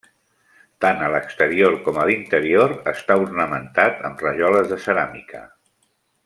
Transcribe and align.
Tant 0.85 1.01
a 1.07 1.09
l'exterior 1.15 1.77
com 1.87 1.99
a 2.03 2.07
l'interior 2.11 2.73
està 2.93 3.19
ornamentat 3.27 4.01
amb 4.11 4.25
rajoles 4.29 4.73
de 4.73 4.81
ceràmica. 4.89 5.45